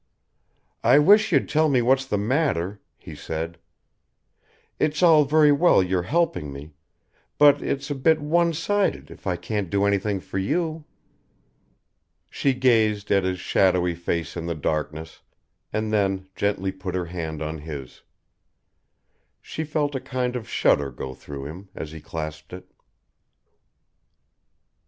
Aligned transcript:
"I 0.83 0.97
wish 0.97 1.31
you'd 1.31 1.47
tell 1.47 1.69
me 1.69 1.83
what's 1.83 2.07
the 2.07 2.17
matter," 2.17 2.81
he 2.97 3.13
said. 3.13 3.59
"It's 4.79 5.03
all 5.03 5.25
very 5.25 5.51
well 5.51 5.83
your 5.83 6.01
helping 6.01 6.51
me, 6.51 6.71
but 7.37 7.61
it's 7.61 7.91
a 7.91 7.93
bit 7.93 8.19
one 8.19 8.51
sided 8.53 9.11
if 9.11 9.27
I 9.27 9.35
can't 9.35 9.69
do 9.69 9.85
anything 9.85 10.19
for 10.19 10.39
you." 10.39 10.85
She 12.31 12.55
gazed 12.55 13.11
at 13.11 13.23
his 13.23 13.39
shadowy 13.39 13.93
face 13.93 14.35
in 14.35 14.47
the 14.47 14.55
darkness, 14.55 15.21
and 15.71 15.93
then 15.93 16.27
gently 16.35 16.71
put 16.71 16.95
her 16.95 17.05
hand 17.05 17.43
on 17.43 17.59
his. 17.59 18.01
She 19.39 19.63
felt 19.63 19.93
a 19.93 19.99
kind 20.01 20.35
of 20.35 20.49
shudder 20.49 20.89
go 20.89 21.13
through 21.13 21.45
him 21.45 21.69
as 21.75 21.91
he 21.91 22.01
clasped 22.01 22.53
it. 22.53 22.71